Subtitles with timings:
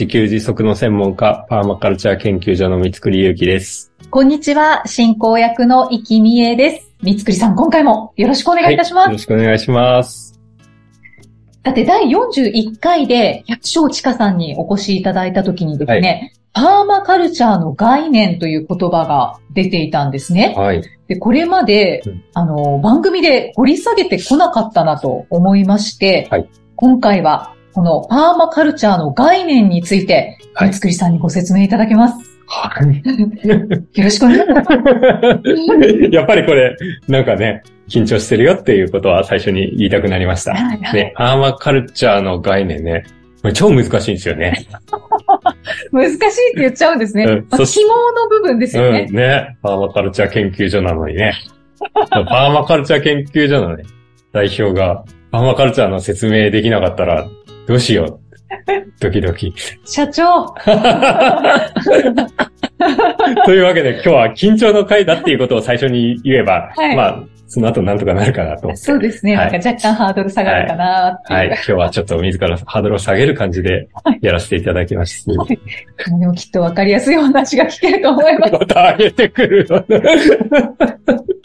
[0.00, 3.92] 自給自足の専門家、パーマカルチャー研究所の三つくりゆうきです。
[4.08, 6.90] こんにちは、進行役の生きみえです。
[7.02, 9.06] 三つくりさん、今回もよろしくお願いいたします。
[9.08, 10.40] よろしくお願いします。
[11.66, 20.54] さて、第41回で百姓ちかさんにお越しいただいたときにですね、パーマカルチャーの概念という言葉が出ていたんですね。
[20.56, 20.82] はい。
[21.08, 26.48] で、これまで、うんあの、番組で掘り下げてこなかったなと思いまして、はい
[26.82, 32.30] 今回は、このパーマカルチャーの概念について、はい三つくりさんにご説明いただけます。
[32.46, 33.02] はい。
[33.48, 36.08] よろしくお願いします。
[36.10, 36.76] やっぱりこれ、
[37.08, 40.52] なんかね、緊張してるよっていうことは最初に言いたくなりました。
[40.52, 43.04] はいはいね、パーマカルチャーの概念ね、
[43.42, 44.66] これ超難しいんですよね。
[45.92, 47.24] 難しいって言っちゃうんですね。
[47.24, 49.06] うんまあ、そし肝の部分ですよね。
[49.08, 49.56] うん、ね。
[49.62, 51.32] パーマカルチャー研究所なのにね。
[51.94, 53.84] パーマカルチャー研究所のね、
[54.32, 57.28] 代表が、パーマカルチャーの説明できなかったら、
[57.66, 58.20] どうしよう。
[59.00, 59.54] ドキドキ。
[59.84, 60.46] 社長、
[63.44, 68.74] というわけで今日は緊張の回だっていうことを最初に言えば、はいまあ、その後なんとかなるかなと。
[68.76, 69.34] そうですね。
[69.34, 71.38] はいなんか若干ハードル下がるかなっていう。
[71.40, 71.48] はい。
[71.48, 73.88] 今日はちょっと自らハードルを下げる感じで
[74.22, 75.32] やらせていただきました。
[76.16, 78.52] でもきっとわかりやすいお話が聞けると思います。
[78.52, 79.66] また上げてくる。
[79.68, 79.80] あ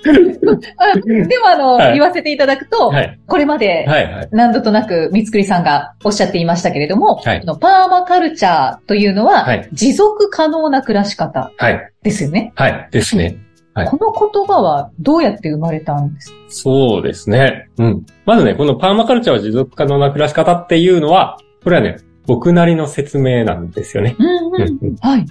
[0.06, 3.20] でもあの、はい言わせていただくと、はい。
[3.26, 4.14] これまではい。
[4.14, 4.30] はい。
[4.32, 11.92] 何度となく三つくりさんがおっしゃっていましたけれども、はいこのパーマカルチャーというのは、はい持続可能な暮らし方はい。
[12.04, 12.54] ですよね。
[12.56, 12.88] はい。
[12.92, 13.38] ですね。
[13.76, 16.32] はいこの言葉はどうやって生まれたんです？
[16.32, 17.70] かそうですね。
[17.78, 18.06] うん。
[18.26, 24.16] まずね、このパーマカルチャーは持続可能な暮らし方っていうのは、これはね、僕なりの説明なんですよね。
[24.18, 25.26] うんうんうんはい。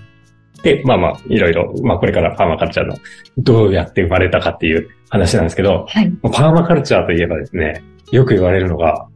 [0.62, 2.96] で、まあまあ、いろいろ、まあこれからパーマカルチャーの
[3.38, 6.12] どうやって生まれたかっていう話なんですけど、はい。
[6.22, 7.82] パーマカルチャーといえばですね、
[8.12, 9.08] よく言われるのが、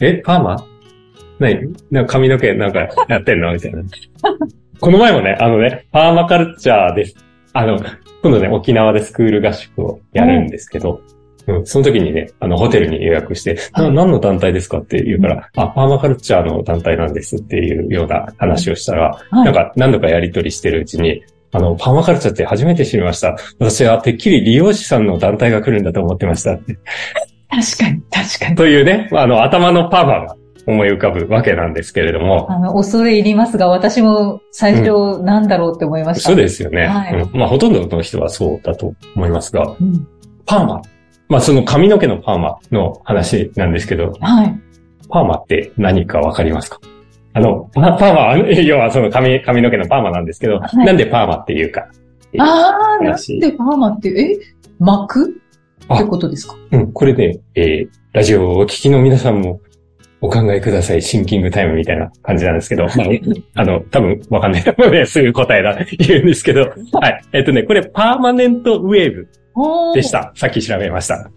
[0.00, 0.64] え、パーマ？
[1.40, 3.52] 何なんか髪の毛なんかやってんの？
[3.52, 3.82] みたいな。
[4.80, 7.16] この前もね、あのね、パーマカルチャーです。
[7.52, 7.78] あの、
[8.26, 11.00] 今度ね、沖縄でスクール合宿をやるんですけど、
[11.46, 21.22] うん、その時にね、あの、ホテルに予約して、なはい何の団体ですかって言うから、あ、パーマカルチャーの団体なんですっていうような話をしたら、はいなんか何度かやりとりしてるうちに、
[21.52, 23.36] あの、パーマカルチャーって初めて知りました。
[23.60, 26.76] 私はてっきり利用師さんの団体が来るんだと思ってましたって。
[27.48, 28.56] 確かに、確かに。
[28.56, 30.36] というね、あの、頭のパーマが
[30.66, 36.30] 思い浮かぶわけなんですけれども、あの、恐れ入りますが、私も最初、なんだろうって思いました。
[36.30, 37.14] そうですよね、はい。
[37.14, 37.38] うん。
[37.38, 40.06] まあ、ほとんどの人はそうだと思いますが、うん。
[40.44, 40.82] パーマ。
[41.28, 44.60] まあ、その髪の毛のパーマの話なんですけど、はい。
[45.08, 46.80] パーマって何かわかりますか？
[47.32, 50.76] あの、パパーマは、 要はその髪、髪の毛のパーマなんですけど、はい。
[50.84, 51.88] なんでパーマっていうか？
[52.38, 54.38] ああ、なん話でパーマって、え？
[54.78, 55.40] 巻く
[55.94, 56.54] ってことですか？
[56.72, 59.60] うん、これね、えー、ラジオをお聞きの皆さんも
[60.20, 61.02] お考えください。
[61.02, 62.96] シンキングタイムみたいな感じなんですけど、まあ、
[63.60, 66.62] あの、多分わかんないので、 すぐ答えだ、言うんですけど、
[66.92, 67.22] はい。
[67.32, 69.28] えっとね、これパーマネントウェーブ
[69.94, 70.10] でし。
[70.10, 70.32] た。
[70.34, 71.30] さっき調べました。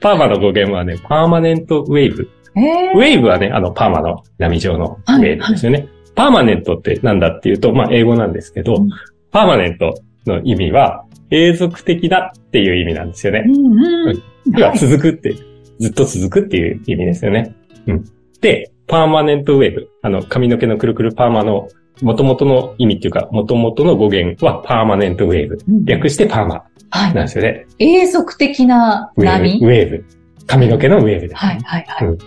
[0.00, 2.28] パーマの語源はね、パーマネントウェーブ。
[2.56, 2.60] え
[2.94, 5.86] ウェーブはね、あの、パーマの波状のウはいェーブですよね。
[6.14, 8.88] パーマネントってなんだっていうと、まあ、英語なんですけど、うん
[9.30, 9.94] パーマネント
[10.26, 13.44] の意味は、永続的だっていう意味なんですよね。
[13.46, 13.78] うん
[14.08, 14.76] うん。
[14.76, 15.34] 続くって、
[15.78, 17.54] ずっと続くっていう意味ですよね。
[17.86, 18.04] うん。
[18.40, 19.90] で、パーマネントウェーブ。
[20.02, 21.68] あの、髪の毛のくるくるパーマの
[22.02, 25.58] 元々の意味っていうか、元々の語源はパーマネントウェーブ。
[25.68, 27.14] うん略してパーマはい。
[27.14, 27.66] なんですよね。
[27.78, 29.66] 永続的なウェー波ブ。
[29.66, 30.04] ウェーブ。
[30.46, 32.18] 髪の毛のウェーブです、はい、はい、はい。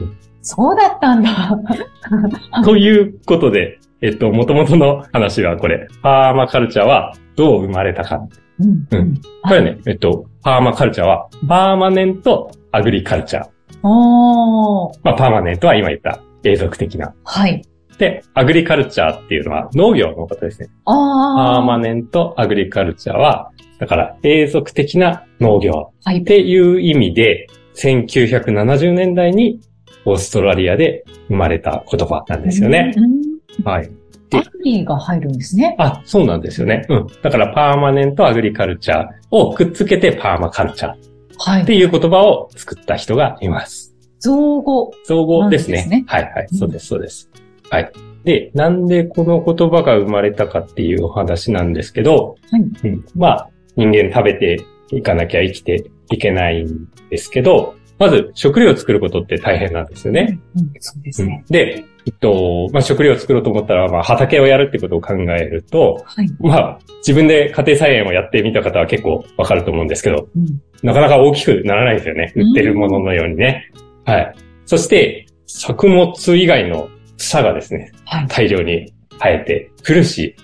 [0.44, 1.60] そうだったんだ。
[2.64, 8.22] ということで、えっと、元々の話はこれ、パーマカルチャーはどう生まれたか。
[8.60, 13.50] うんうんこれね、えっと、パーマカルチャーは、パーマネントアグリカルチャー。
[13.84, 15.00] おー。
[15.04, 17.14] まあ、パーマネントは今言った永続的な。
[17.24, 17.62] はい。
[17.98, 20.70] で、アグリカルチャーっていうのは農業のことですね。
[20.86, 21.62] パあー。
[21.62, 29.60] ーマネントアグリカルチャーは、だから永続的な農業はいっていう意味で、1970年代に
[30.06, 32.94] オーストラリアで生まれた言葉なんですよね。
[32.96, 33.04] うん。
[33.04, 33.22] うん
[33.66, 33.92] はい。
[34.34, 35.76] アグリが入るんですね。
[35.78, 36.86] あ、そうなんですよね。
[36.90, 37.08] うん。
[37.22, 40.98] だからパーマネントアグリカルチャーをくっつけてパーマカルチャーっ
[41.44, 41.66] はい。
[41.66, 43.96] ていう言葉を作った人がいます。
[44.20, 44.92] 造語。
[45.06, 46.04] 造語ですね。
[46.08, 46.48] はいはい。
[46.54, 47.30] そうです、そうです。
[47.70, 47.92] はい。
[48.24, 60.40] で、なんでこの言葉が生まれたかっていうお話なんですけど、はいうん、まあ、人間食べていかなきゃ生きていけないんですけど、まず食料を作ることって大変なんですよね。
[60.56, 61.44] うんそうですね。
[61.50, 66.30] で、えっと、まあ、食料を作ろうと思ったら、まあ、畑をやるってことを考えると、はい。
[66.40, 72.34] まあ、自分で家庭菜園をやってみた方は結構わかると思うんですけど、うんなかなか大きくならないですよね。
[72.36, 73.72] 売ってるもののようにね。
[74.06, 74.36] はい。
[74.66, 78.28] そして、作物以外の草がですね、はい。
[78.28, 80.36] 大量に生えてくるし、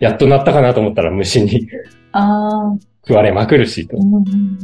[0.00, 1.68] やっとなったかなと思ったら虫に
[2.12, 2.76] ああ。
[3.06, 4.14] 食われまくるし、とうん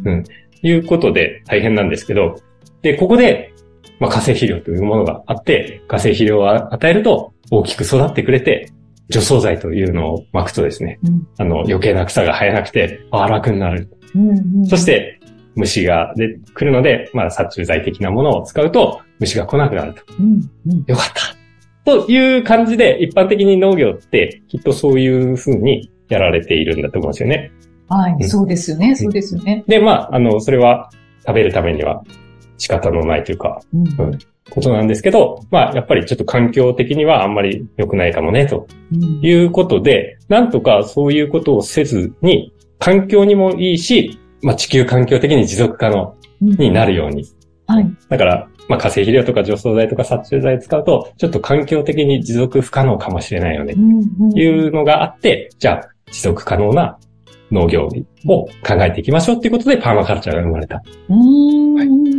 [0.04, 0.24] うん
[0.62, 2.36] いうことで大変なんですけど、
[2.82, 3.49] で、ここで、
[3.98, 8.72] まあ、化成肥料というものがあって、化成肥料を与えると大きく育ってくれて、
[9.08, 13.90] 除草剤というのを撒くとですね、うんあの、余計な草が生えなくて、ああ、楽になる。
[14.14, 15.20] うんうんそして、
[15.56, 20.02] 虫が出てくるので、まあ、殺虫剤的なものを使うと、虫が来なくなると。
[20.18, 21.36] うんうんよかった。
[21.84, 27.50] という感じで、一般的に農業って、きっとそういう風にやられているんだと思うんですよね。
[27.88, 29.64] はい、うんそうですよね、そうですよね。
[29.66, 30.90] で、まあ、あの、それは
[31.26, 32.04] 食べるためには
[32.60, 34.06] 仕方のないというか、うん。
[34.06, 34.18] うん
[34.50, 38.66] ことなんですけど、まあ、やっぱりちょっと環境的にはあんまり良くないかもね、と。
[38.92, 39.20] うん。
[39.22, 47.24] いうことで、なんとかそういうことをせずに、環境にもいいし、まあ、地球環境的に持続可能になるように。
[47.66, 47.86] はい。
[48.08, 53.74] だから、まあ、化成肥料とか除草剤とか殺虫剤使うと、ちょっと環境的に持続不可能かもしれないよね、
[54.34, 56.98] いうのがあって、じゃあ、持続可能な
[57.52, 57.88] 農業
[58.26, 60.82] を考えていきましょうっていうことで、パーマカルチャーが生まれた。
[61.08, 61.74] うん。
[61.74, 62.09] はい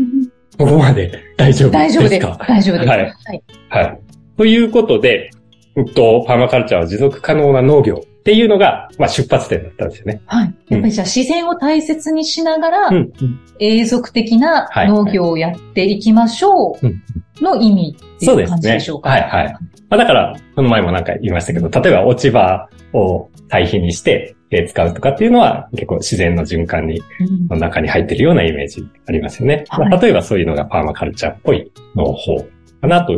[0.62, 2.46] ここまで大丈夫大丈夫ですですか。
[2.48, 2.90] 大丈夫です。
[2.90, 3.44] はいはい。
[3.70, 4.00] はい。
[4.38, 5.32] ということで、
[5.76, 10.22] うんと、パーマカルチャーは持続可能な農業っていうのが、まあ、出発点だったんですよね。
[10.28, 10.54] はい。
[10.70, 13.12] やっぱりじゃあ自然を大切にしながら、うん。
[13.60, 19.10] 永続的なはい農業をやっていきましょうんうの意味っていう感じでしょうか？
[19.10, 19.60] そうねはいはいま
[19.90, 29.66] あ、だから、この前もなんか言いましたけど、例えば落ち葉を堆肥にして、えー使うとかっていうのは結構自然の循環に、うんの中に入ってるようなイメージありますよね。
[29.70, 32.38] はいまあ、例えばそういうのがパーマカルチャーっぽい農法
[32.82, 33.14] かなと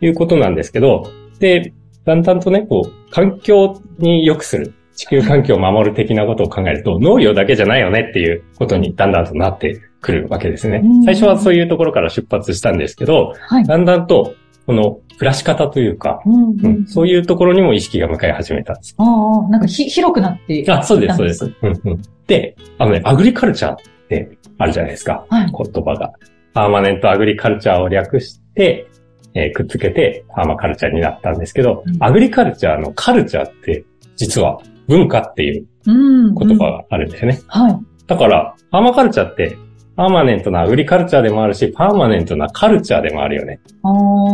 [0.00, 1.72] いうことなんですけど、で、
[2.08, 11.02] だんだんとね、こう、環境に良くする、地球環境を守る的なことを考えると、農業だけじゃないよねっていうことにだんだんとなってくるわけですねうん。
[11.04, 13.64] 最初はそういうところから出発したんですけど、はい。
[13.64, 14.34] だんだんと、
[14.66, 18.94] この暮らし方というか、うんううんん、そういうところにも意識が向かい始めたんです。
[18.96, 20.64] ああ、なんかひ広くなって。
[20.66, 21.44] あ、そうです、そうです。
[21.44, 23.76] うんうんで、あのね、アグリカルチャーっ
[24.08, 25.26] てあるじゃないですか。
[25.28, 25.52] はい。
[25.52, 26.12] 言葉が。
[26.52, 28.87] パーマネントアグリカルチャーを略して、
[29.34, 33.84] えーくっつけてパーマカルチャーになったんですけど、うんアグリカルチャーのカルチャーって
[34.16, 36.34] 実は文化っていううん。
[36.34, 37.40] 言葉があるんですよね。
[37.48, 37.78] はい。
[38.06, 39.56] だから、パーマカルチャーって
[39.96, 43.60] パーマネントなアグリカルチャーでもあるし、パーマネントなカルチャーでもあるよね。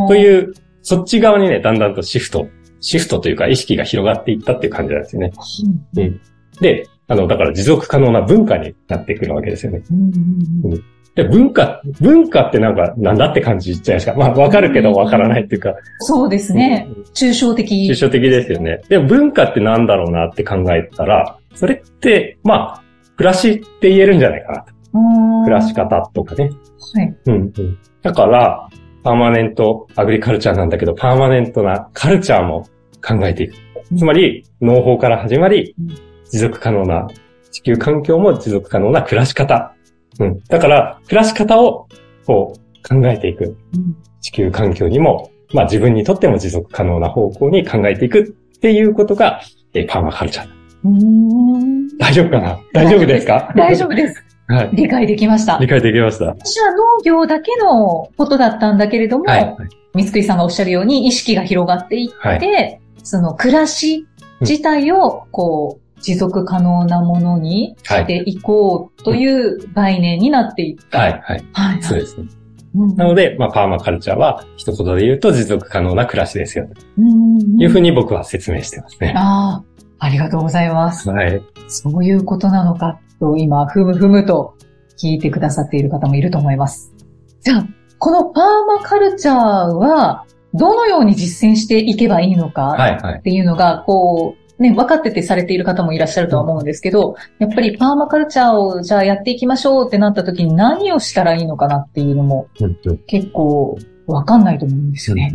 [0.09, 0.53] という、
[0.83, 2.49] そっち側にね、だんだんとシフト、
[2.81, 5.33] シフトというか意識が広がっていったっていう感じなんですよね。
[5.97, 6.21] うん。
[6.61, 9.83] で、あの、だから持続可能な文化になってくるわけですよね。
[9.91, 10.85] うん
[11.15, 14.15] で、文化、文化ってなんか、なんだって感じじゃないですか。
[14.15, 15.73] まあ、わかるけどわからないっていうか。
[16.01, 16.89] そうですね。
[17.15, 17.89] 抽象的。
[17.89, 18.81] 抽象的ですよね。
[18.89, 22.83] でも文化ってなんだろうなって考えたら、それって、まあ、
[23.17, 24.75] 暮らしって言えるんじゃないかなと。
[24.93, 25.73] 暮暮らし。
[25.73, 26.51] 方とかね。
[26.95, 27.17] はい。
[27.27, 27.79] うんうん。
[28.03, 28.69] だから、
[29.05, 32.67] パーマネントアグリカルチャーなんだけど、パーマネントなカルチャーも
[33.07, 33.55] 考えていく。
[33.97, 35.95] つまり、農法から始まりうん、
[36.35, 37.07] 持続可能な、
[37.53, 39.73] 地球環境も持続可能な暮らし方。
[40.19, 40.41] うん。
[40.49, 41.87] だから、暮らし方を、
[42.27, 43.57] こう、考えていく。
[43.75, 49.43] うん地球環境にも、まあ自分にとっても持続可能な方向に考えていくっていうことが、
[49.75, 50.49] えーパーマカルチャー。
[50.85, 52.59] うーん大丈夫かな？
[52.73, 53.53] 大丈夫ですか？
[53.55, 54.25] 大丈夫です。
[54.49, 54.71] はい。
[54.73, 55.69] 理解できました理。
[55.69, 56.25] 解できました。
[56.25, 59.57] 私は農業だけのことだったんだけれども、はい。
[59.93, 64.07] 三つくりさんがおっしゃるように意識が広がっていって、はいその暮らし
[64.41, 70.99] 自体を、こう、持続可能なものにしていこうという概念になっていった。
[70.99, 71.13] はい。
[71.25, 71.45] はい。
[71.53, 71.83] はい。
[71.83, 72.27] そうですね。
[72.75, 76.67] うんなので、まあ、パーマカルチャーは一言で言うと持続可能な暮らしですよ。
[76.67, 79.15] とうんいうふうに僕は説明してますね。
[79.17, 79.63] あ
[80.01, 81.09] あ、ありがとうございます。
[81.09, 81.41] はい。
[81.69, 84.57] そういうことなのかと今、ふむふむと
[85.01, 86.93] 聞いてくださっている方もいると思います。
[87.43, 87.67] じゃあ、
[87.99, 92.99] このパーマカルチャーは、どのように実践していけばいいのかはい。
[92.99, 93.19] はい。
[93.19, 105.35] っていうのが、こう、ね、分かっててされている方もいらっしゃるとは思うんですけど、やっぱりパーマカルチャーをじゃあやっていきましょうってなった時に何をしたらいいのかなっていうのもうんうん結構分かんないと思うんですよね。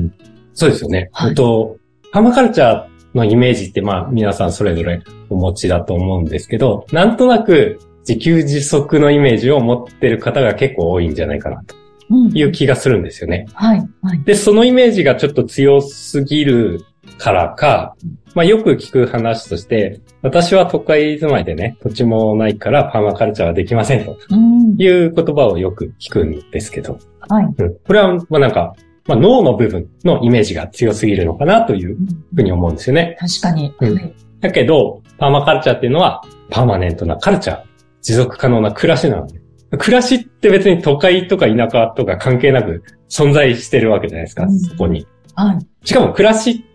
[0.53, 1.09] そうですよね。
[1.11, 1.77] はいと、
[2.11, 11.75] パーマカルチャーのイメージって、まあ、皆さんそれぞれお持ちだと思うんですけど、なんとなく自給自足のイメージを持ってる方が結構多いんじゃないかなと
[12.09, 13.45] うんいう気がするんですよね。
[13.53, 14.23] はい、はい。
[14.23, 16.85] で、そのイメージがちょっと強すぎる
[17.19, 17.95] からか、
[18.33, 24.75] まあよく聞く話として、私は都会住まいでね、土地もないからパーマカルチャーはできませんとうん。
[24.77, 26.97] いう言葉をよく聞くんですけど、
[27.27, 27.45] はい。
[27.45, 28.73] うん、これはまあなんか、
[29.05, 31.97] まあ脳の部分のイメージが強すぎるのかなという
[32.33, 33.17] ふうに思うんですよね。
[33.19, 33.73] 確かに。
[33.79, 37.63] うんはいだけど、パーマカルチャーっていうのは、パーマネントなカルチャー、
[38.01, 39.41] 持続可能な暮らしなので。
[39.77, 45.05] 暮らしって別に都会とか田舎とか関係なく存在してるわけじゃないですか、うんそこに。
[45.35, 45.87] はい。
[45.87, 46.68] しかも暮らしって、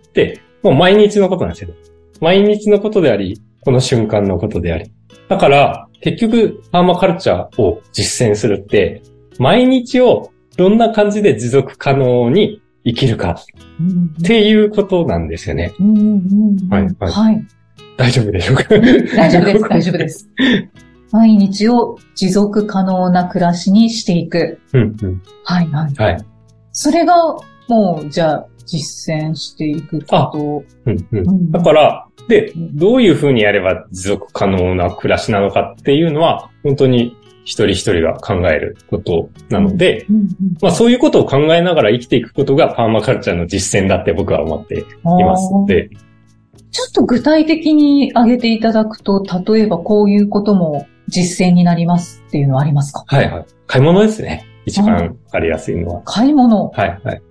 [0.63, 1.71] もう毎日のことなんですよ。
[2.21, 4.91] 毎日のことであり、この瞬間のことであり。
[5.29, 9.03] だから、結局、パーマカルチャーを実践するって、
[9.39, 13.37] 毎日をどんな感じで持続可能に生きるか
[13.81, 15.73] うんっていうことなんですよね。
[16.71, 17.47] はいはいはい。
[17.97, 18.65] 大丈夫でしょうか？
[19.17, 19.65] 大丈夫です。
[19.69, 20.31] 大丈夫です。
[21.11, 24.59] 毎日を持続可能な暮らしにしていく。
[24.73, 25.23] うんうん。
[25.45, 25.95] はい、はい。
[25.95, 26.25] はい。
[26.73, 27.15] それが、
[27.69, 30.65] もう、じゃあ、実践していくこと。
[30.87, 40.29] うんうんうんだから、でう、んどういうふうにやれば持続可能な暮らしなのかっていうのは、本当に一人一人が考えることなので、うん
[40.63, 45.91] まあそういうことを考えながら生きていくことがパーマカルチャーの実践だって僕は思っていうんますので、
[46.71, 53.05] ちょっと具体的に挙げていただくと、例えばこういうことも実践になりますっていうのはありますか？
[53.07, 53.47] はいはい。
[53.67, 54.47] 買い物ですね。
[54.65, 56.03] 一番わかりやすいのは。
[56.05, 56.71] 買い物。
[56.71, 57.23] はいはい。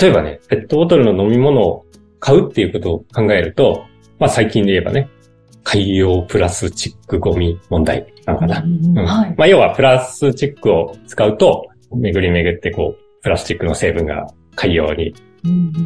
[0.00, 1.86] 例えばね、ペットボトルの飲み物を
[2.20, 3.86] 買うっていうことを考えると、
[4.18, 5.08] まあ最近で言えばね、
[5.70, 8.62] 海洋プラスチックゴミ問題なのかな。
[8.62, 9.34] うんはい。
[9.36, 14.26] まあ、要はプラスチックを使うと、巡り巡ってこう、プラスチックの成分が
[14.56, 15.14] 海洋に、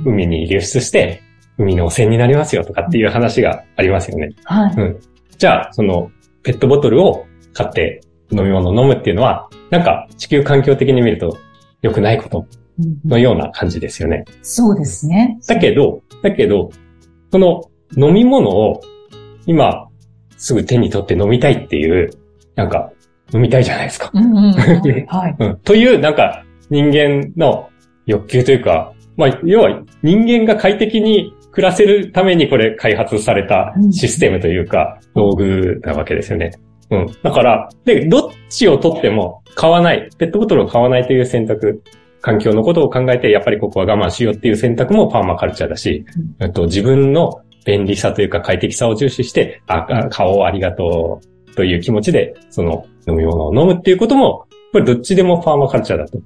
[0.06, 1.20] 海に流出して、
[1.58, 4.30] 海の汚染になりますよとかっていう話がありますよね。
[4.44, 4.74] はい。
[4.76, 5.00] うん。
[5.36, 6.12] じゃあ、その、
[6.44, 11.38] ペットボトルを買って飲み物を飲むっていうのは、なんか地球環境的に見ると
[11.82, 12.61] 良くないことうん
[13.04, 14.24] のような感じですよね。
[14.42, 15.38] そうですね。
[15.46, 16.70] だけど、だけど、
[17.30, 17.62] その
[17.96, 18.80] 飲み物を
[19.46, 19.88] 今
[20.36, 22.10] すぐ手に取って飲みたいっていう、
[22.56, 22.92] なんか
[23.32, 24.10] 飲みたいじゃないですか。
[24.12, 24.52] うんうんうん
[25.06, 25.36] はい。
[25.38, 25.56] うん。
[25.58, 27.68] という、なんか、人間の
[28.06, 36.52] 欲求というか、まあ、要は人間が快適に暮らせるためにこれ開発されたシステムというか、道具なわけですよね。
[36.90, 37.06] うん。
[37.22, 41.82] だから、で、どっちを取っても買わない、ペットボトルを買わないという選択、
[42.22, 46.06] 環境のことを考えて、やっぱりここは我慢しようっていう選択もパーマカルチャーだし、
[46.40, 56.18] えっと、自分の便利さというか快適さを重視して、あ、あ顔ありがとうという気持ちで、その飲み物を飲むっていうことも、これどっちでもパーマカルチャーだと。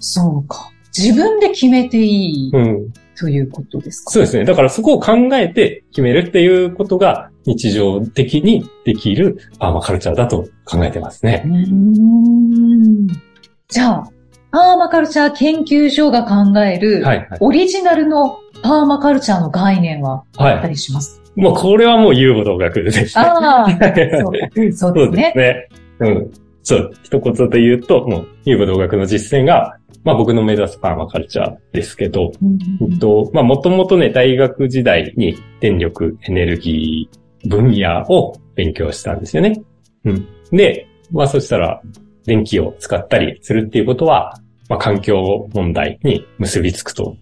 [0.00, 0.70] そうか。
[0.96, 2.92] 自分で決めていいうん。
[3.16, 4.10] ということですか？
[4.12, 4.44] そうですね。
[4.44, 11.48] だからそこを考えて決めるっていうことが日常的にできるパーマカルチャーだと考えてますねう。
[11.50, 13.06] ーん
[13.70, 14.10] じゃあ、
[14.50, 17.28] パーマカルチャー研究所が考える、はい、はい。
[17.40, 20.70] オリジナルのパーマカルチャーの概念はあったはい。
[20.70, 21.20] りします？
[21.36, 23.10] もうこれはもう言うほど学 ですね。
[23.14, 25.68] ああ、そうそそうですね。
[26.00, 26.30] うん。
[26.62, 26.90] そう。
[27.04, 32.58] 一言で言うと、もう、有武道学の実践が、まあ僕の目指すパーマカルチャーですけど、うん
[32.92, 39.62] えっと、まあもともとね、大学時代に電力エネルギー分野を勉強したんですよね。
[40.04, 40.26] うん。
[40.50, 41.80] で、まあそしたら、
[42.26, 47.16] 電気を使ったりするっていうことは、まあ環境問題に結びつくと。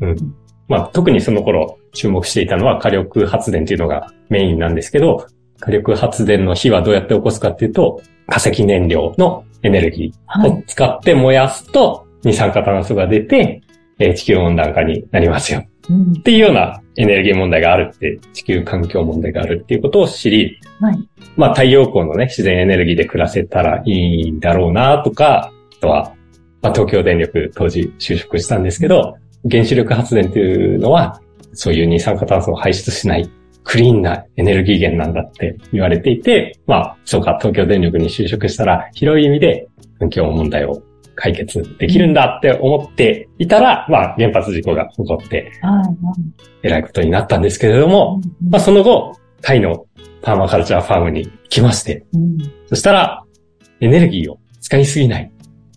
[0.00, 0.34] うん
[0.66, 5.26] まあ特にその頃注目していたのは火力発電っていうのがメインなんですけど、
[5.60, 10.64] 火力発電の火はどうやって起こすかっていうと、化石燃料のエネルギーをはい。
[10.66, 13.60] 使って燃やすと二酸化炭素が出て、
[13.98, 15.64] えー地球温暖化になりますよ。
[15.90, 21.08] うんっていうようなエネルギー問題があるって、地球環境問題があるっていうことを知り、はい。
[21.36, 26.14] まあ太陽光のね、自然エネルギーで暮らせたらいいんだろうなとか、あとは、
[26.62, 29.16] まあ東京電力当時就職したんですけど、
[29.50, 31.20] 原子力発電っていうのは、
[31.52, 33.30] そういう二酸化炭素を排出しない、
[33.64, 39.66] クリーンなエネルギー源なんだって言われていて、まあ、そうか、東京電力に就職したら、広い意味で
[39.98, 40.82] 環境問題を
[41.14, 45.84] 解決できるんだって思っていたら、まあ、原発事故が起こって、はい。
[46.62, 49.86] えらいことになったんですけれども、まあ、その後、タイの
[50.22, 53.22] パーマカルチャーファームに来まして、うんそしたら、
[53.80, 55.30] エネルギーを使いすぎない。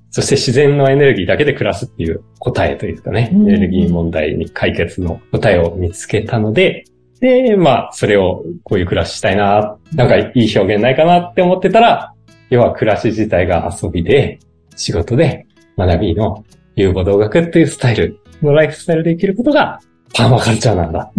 [0.09, 6.85] そして自然のエネルギーだけで暮らすっていう答えというかね、うんエネルギー問題に解決の答えを見つけたので、
[7.19, 12.13] で、まあ、それをこういう暮らししたいな、なんかいい表現ないかなって思ってたら、
[12.49, 14.39] 要は暮らし自体が遊びで、
[14.77, 15.45] 仕事で、
[15.77, 19.79] 学びの有語動学っていうスタイル、のライフスタイルで生きることが
[20.13, 21.11] パーマカルチャーなんだ。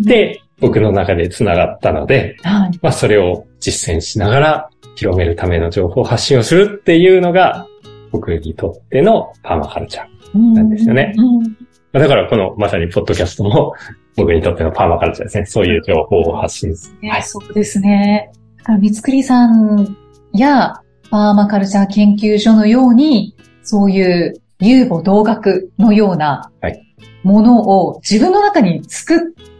[0.00, 2.78] で、僕の中で繋がったので、はい。
[2.82, 7.66] まあそれを実践しながら広めるための情報発信をするっていうのが
[8.12, 10.54] 僕にとってのパーマカルチャー。
[10.54, 11.14] ななんですよね。
[11.92, 13.74] だからこのまさにポッドキャストも
[14.16, 15.46] 僕にとってのパーマカルチャーですね。
[15.46, 17.08] そういう情報を発信する。
[17.08, 18.30] はい、そうですね。
[18.58, 19.96] だから、三つくりさん
[20.32, 20.74] や
[21.10, 26.86] パーマカルチャー研究所のように、そういう遊母同学のようなはい
[27.22, 29.18] ものを自分の中に作っ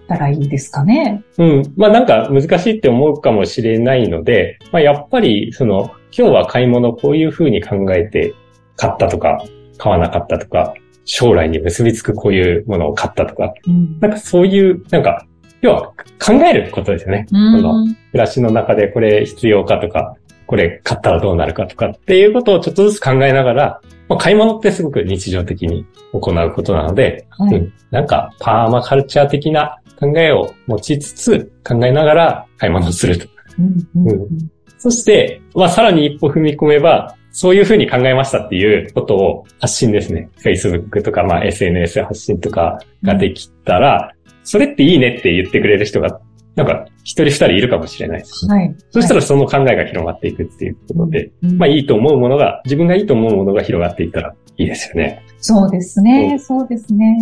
[0.09, 1.23] たらいいですかね。
[1.39, 1.75] うん。
[1.77, 8.35] まあなんか難しいって思うかもしれないので、まあやっぱりその今日は買い物こういう風に考えて
[8.77, 9.45] 買ったとか、
[9.79, 13.99] 買わなかったとか、将来に結びつくこういうものを買ったとか、うん。
[14.01, 15.27] なんかそういう、なんか、
[15.61, 17.27] 要は考えることですよね。
[17.31, 20.17] うんの暮らしの中でこれ必要かとか、
[20.51, 27.55] これ買ったらどうなるかとかっていうことをちょっとずつ考えながら、まあ、買い物ってすごく日常的に行うことなので、はい。
[27.55, 33.29] うん、なんかパーマカルチャー的な考えを持ちつつ考えながら買い物をすると。
[33.61, 34.29] うんうんうん。
[34.77, 40.31] そして、まあさらに一歩踏み込めば、そういうふうに考えましたっていうことを発信ですね。
[40.43, 46.21] Facebook とか、まあ SNS 発信とかができたら、それっていいねって言ってくれる人が、
[46.57, 48.47] なんか一人二人いるかもしれないです。
[48.47, 48.75] はい。
[48.91, 55.25] そしたらその考えが広がっていくっていうことで、うんまあいいと思うものが、自分がいいと思うものが広がっていったらいいですよね。
[55.39, 56.39] そうですうね。
[56.39, 57.17] そうですね。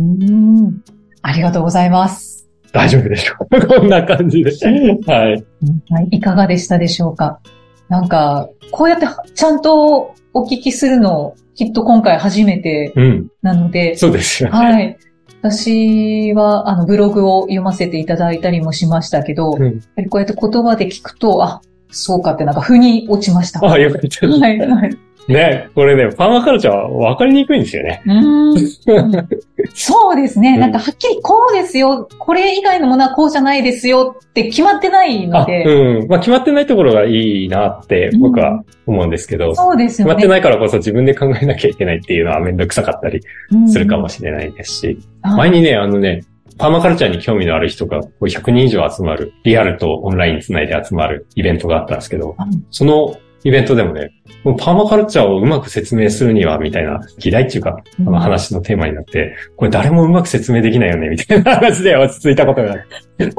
[0.00, 0.82] うん。
[1.22, 2.48] ありがとうございます。
[2.72, 4.50] 大丈夫でしょうか こんな感じで。
[5.06, 5.44] はい。
[5.90, 6.08] はい。
[6.10, 7.40] いかがでしたでしょうか？
[7.88, 13.28] なんか、こうやってちゃんとお聞きするの、きっと今回初めてうん。
[13.42, 14.56] なので、そうですよね。
[14.56, 14.98] はい。
[15.42, 23.60] 私は、あの、ブログを読ませていただいたりもしましたけど、うんやっぱりこうやって言葉で聞くと、あ、そうかってなんか腑に落ちました。
[23.60, 24.26] はあ、よかったです。
[24.26, 24.98] い、はい。
[25.28, 28.02] ね、これね、パーマカルチャーは分かりにくいんですよね。
[28.06, 29.38] うー
[29.68, 30.54] んそうですね。
[30.54, 32.08] うんなんかはっきりこうですよ。
[32.18, 35.64] これ以外のものはこうじゃないですよって決まってないのあ、で。
[35.64, 36.08] うん。
[36.08, 40.14] まあ、決まってないところがいいなって僕は思うんですけど、そうですよね。
[40.14, 43.20] 決まってないからこそ自分で考えなきゃいけないっていうのはめんどくさかったり
[43.68, 44.88] するかもしれないですし、
[45.24, 46.24] うん前にね、あのね、
[46.58, 54.10] パーマカルチャーに興味のある人がこう100人以上集まる、リアルとオンラインつないで集まるイベントがあったんですけど、うんそのイベントでもね、
[54.44, 62.86] もうパーマカルチャーをうまく説明するには、みたいな、議題っていうか、あの話のテーマになって、これ誰もうまく説明できないよね、みたいな話で落ち着いたことがある。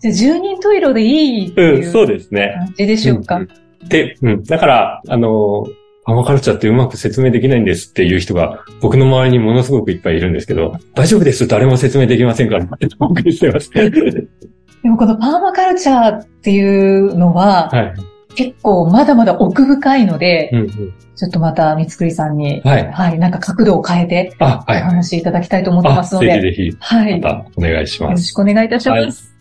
[0.00, 2.54] じゃあ十人十色でいいってうん、いうそうですね。
[2.58, 3.38] 感じでしょうか。
[3.38, 3.48] ん
[3.88, 4.42] で、うん。
[4.42, 5.64] だから、あの、
[6.04, 11.46] パーマカルチャーってうまく説明できないんですっていう人が、僕の周りにものすごくいっぱいいるんですけど、大丈夫です。
[11.46, 13.70] 誰も説明できませんから、ってお送りしてます。
[13.70, 17.94] でもこのパーマカルチャーっていうのは、はい。
[18.34, 20.94] 結構まだまだ奥深いので、うんうん。
[21.14, 22.90] ちょっとまた三つくりさんに、はい。
[22.90, 24.82] はい、なんか角度を変えてあ、おはい。
[24.82, 27.20] 話しいただきたいと思ってあ、ますのぜひで、ぜひ、はい。
[27.20, 28.24] またお願いしよろます。
[28.24, 29.34] しくお願いいたします。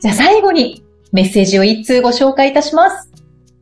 [0.00, 3.10] じゃあ最後にメッセージを一通ご紹介いたします。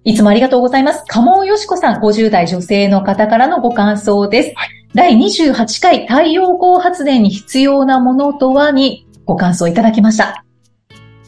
[0.04, 1.04] いつもありがとうございます。
[1.08, 4.54] 鴨尾よしこさん、50代女性の方からのご感想です。
[4.94, 10.44] 第28回太陽光発電に必要なものとはにご感想いただきました。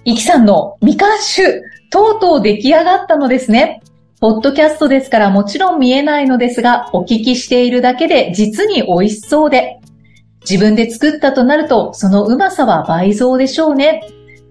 [0.05, 3.83] イキさんのみかん酒、とうとう出来上がったのですね。
[4.21, 9.81] ポッドキャストですからもちろん見えないのですが、お聞きしているだけで実に美味しそうで、
[10.49, 14.03] 自分で作ったとなると、そのうまさは倍増でしょうね。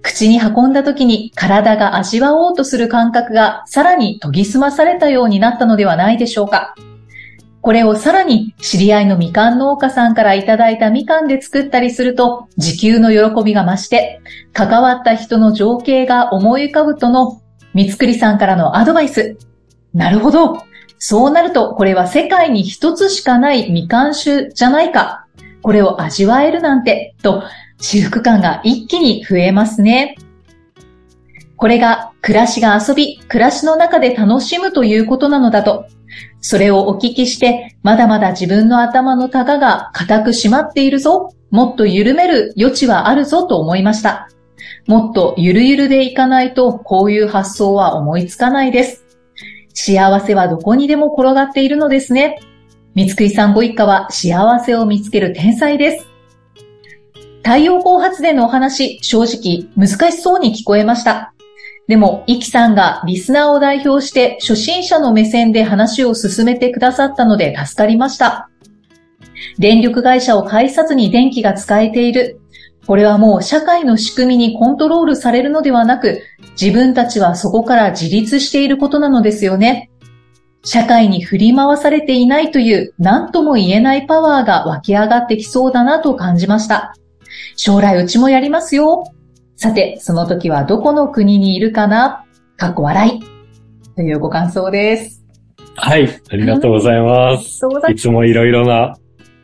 [0.01, 6.75] 口に運んだ時に体が味わおうとする感覚がさらに研ぎ澄まされたようになったのではないでしょうか。
[7.67, 14.21] これをさらに知り合いのみかん農家さんからいただいたみかんで作ったりすると時給の喜びが増して、
[14.53, 17.41] 関わった人の情景が思い浮かぶとの
[17.73, 19.37] 三つくりさんからのアドバイス。
[19.93, 20.63] なるほど。
[20.97, 25.25] そうなるとこれは世界に一つしかないみかん酒じゃないか。
[25.61, 27.43] これを味わえるなんて、と
[27.81, 30.15] 至福感が一気に増えますね。
[31.57, 35.85] これが暮らしが遊び、暮らしの中で楽しむということなのだと。
[36.41, 41.33] それをお聞きして、まだまだ自分の頭のタガが固く締まっているぞ。
[41.49, 44.29] もっと緩める余地はあるぞと思いました。
[44.85, 49.05] もっとゆるゆるでいかないと、こういう発想は思いつかないです。
[49.73, 52.39] 幸せはどこにでも転がっているのですね。
[52.95, 56.07] 三つくりさんご一家は幸せを見つける天才です。
[57.43, 61.33] 太陽光発電のお話、正直難しそうに聞こえました。
[61.87, 68.49] でも、イキさんがリスナーを代表して初心者の目線で話を進めてくださったので助かりました。
[69.57, 72.41] 電力会社を介さずに電気が使えている。
[72.85, 76.21] これはもう社会の仕組みにコントロールされるのではなく、
[76.59, 79.89] 自分たちはそこから自立していることなのですよね。
[80.63, 86.93] 社会に振り回されていないという何とも言えないパワーが湧き上がってきそうだなと感じました。
[87.55, 89.05] 将来うちもやりますよ。
[89.59, 92.23] さて、その時はどこの国にいるかな？
[92.57, 93.23] かっこ笑い。
[93.95, 95.25] というご感想です。
[95.75, 96.07] はい。
[96.29, 97.61] ありがとうございます。
[97.89, 98.95] いつもいろいろな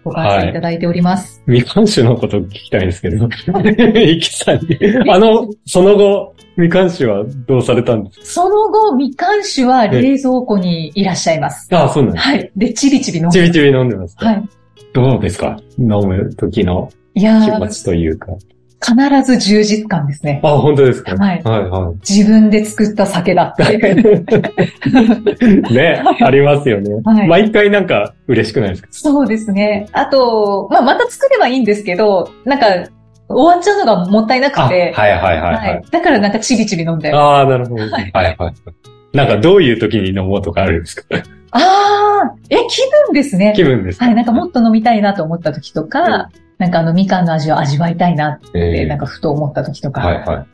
[0.03, 1.41] ご感想いただいております。
[1.47, 3.25] みかん酒のこと聞きたいんですけど。
[3.99, 4.77] イキさんに。
[5.09, 11.67] あの、その後、みかん酒はどうされたんですその後、みかん酒は冷蔵庫にいらっしゃいます。
[11.69, 12.23] かあ、そうなんです。
[12.27, 12.51] はい。
[12.55, 13.39] で、ちびちび飲んで。
[13.39, 14.43] ちびちび飲んでますか、はい。
[14.93, 15.57] どうですか？
[15.79, 18.27] 飲む時の気持ちというか。
[18.85, 20.41] 必ず充実感ですね。
[20.43, 21.15] あ、本当ですか？
[21.15, 23.77] はいはいは自分で作った酒だって。
[25.73, 26.95] ね、ありますよね。
[27.03, 28.87] はい毎回なんか嬉しくないですか？
[28.91, 29.87] そうですね。
[29.93, 32.65] あと、まあ、また作ればいいんですけど、なんか、
[33.29, 34.61] 終わっちゃうのがもったいなくて。
[34.61, 35.55] あ、はいはいはいはい。
[35.55, 37.13] はいだからなんかちびちび飲んで。
[37.13, 37.81] あああ、なるほど。
[37.83, 38.53] はいはいはい。
[39.15, 41.03] なんかどういう時に飲もうとかあるんですか？
[41.51, 43.53] あー、え、気分ですね。
[43.55, 44.05] 気分ですか？
[44.05, 46.29] はい、なんかもっと飲みたいなと思った時とか、
[46.63, 49.99] なんかあのみかんの味を味わいたいなって、えーなんかふと思った時とか。
[49.99, 50.25] はいはい。
[50.37, 50.47] はい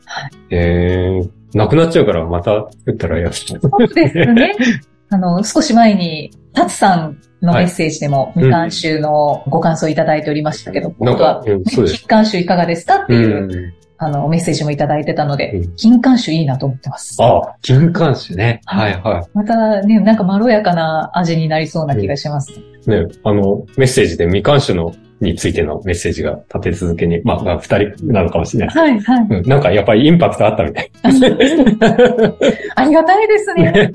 [0.50, 3.46] えー、なくなっちゃうからまた作ったらやつ。
[3.46, 4.52] そうですね。
[5.10, 11.42] あの、少し前に、タツさんのメッセージでも、いみかん酒のご感想いただいておりましたけど、今度は。
[11.44, 13.72] 金柑酒いかがですかってういう、ん。
[13.98, 17.16] あの、メッセージもいただいてたので、うん金柑酒いいなと思ってます。
[17.20, 18.62] あ、金柑酒ね。
[18.64, 22.52] はいはまたね、なんかまろやかな味になりそうな気がします。
[22.52, 22.90] い。
[22.90, 28.76] ね、あの、メッセージでみかん酒のについてのメッセージが立て続けに、まあ、まあ二人なのかもしれない。
[28.76, 29.26] はい、はい。
[29.28, 30.90] うん、なんかやっぱりインパクトあったみたい。
[32.74, 33.92] ありがたいですね。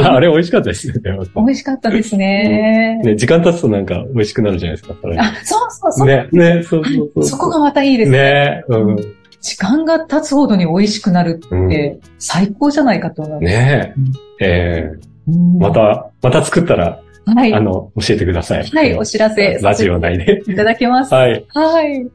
[0.00, 1.00] あ あれ美味しかったですよね。
[1.36, 3.00] 美味しかったですね。
[3.04, 4.94] ね、時間経つとなんか美味しくなるじゃないですか。
[5.00, 6.06] それあ、そうそうそう。
[6.06, 7.24] ね、ね、そうそうそう。
[7.24, 8.18] そこがまたいいですね。
[8.18, 8.96] ね、うん。
[9.40, 13.44] 時間が経つほどに美味しくなるうんって最高じゃないかと思います。
[13.44, 13.94] ね
[14.40, 14.90] え、え
[15.28, 15.72] うんー、ま。
[15.72, 17.52] た、また作ったら、はい。
[17.52, 18.64] あの、教えてください。
[18.64, 20.42] はい、お知らせラジオ内で。
[20.46, 21.12] いただきます。
[21.12, 21.44] はい。
[21.48, 22.06] はい。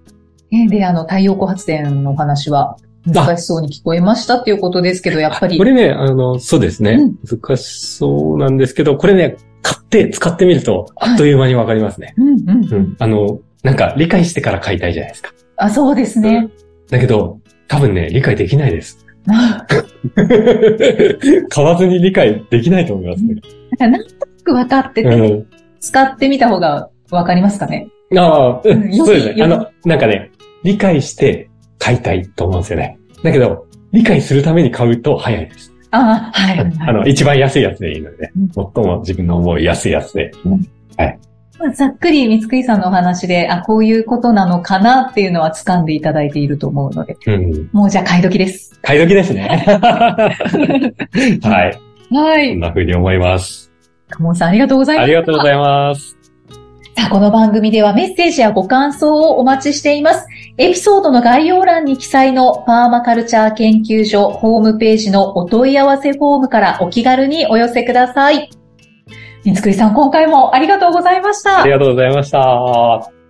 [0.53, 5.57] えで、あの、太陽光発電のお話は難しそうに聞こえましたっていうことですけど、やっぱり。
[5.57, 6.99] これね、あの、そうですね。
[7.29, 12.13] 難しそうなんですけど、これね、買って使ってみると、あっという間にわかりますね。
[12.17, 12.73] うんうん。
[12.73, 12.95] うん。
[12.97, 15.33] あの、なんか理解してから買いたいじゃないですか。
[15.57, 16.49] あ、そうですね。
[16.89, 19.05] だけど、多分ね、理解できないです。
[19.29, 19.65] あ
[21.49, 23.35] 買わずに理解できないと思いますね。
[23.79, 23.99] なんと
[24.41, 25.47] なく分かってて、うん。
[25.79, 27.87] 使ってみた方が分かりますかね？
[28.17, 29.43] ああ、うんそうですね。
[29.43, 30.31] あの、なんかね、
[30.63, 31.49] 理解して
[31.79, 32.97] 買いたいと思うんですよね。
[33.23, 35.71] だけど、理解するために買うと早いです。
[35.91, 36.75] あはいはいはい。
[36.89, 40.31] あの、一番安いやつでいいので、うん最も自分の思い安いやつで。
[41.59, 47.69] まあざっくり三つくりさんのお話で、あ、こういうことなのかなっていうのは掴んでいただいていると思うので、うん。
[47.71, 48.79] もうじゃあ買い時です。
[48.81, 49.47] 買い時ですね。
[49.77, 50.89] は
[51.39, 51.43] い。
[51.43, 51.71] は
[52.09, 52.57] こんい。
[52.57, 53.70] な風に思います。
[54.11, 55.05] カモンさんありがとうございます。
[55.05, 56.17] ありがとうございます。
[56.95, 60.27] さあ、この番組ではメッセージやご感想をお待ちしています。
[60.57, 68.49] エピソードの概要欄に記載のパーマカルチャー研究所ホームページのお問い合わせフォームからお気軽にお寄せください。
[69.43, 71.71] 三つくりさん、今回もありがとうございましたあり。
[71.71, 73.20] がとうございました。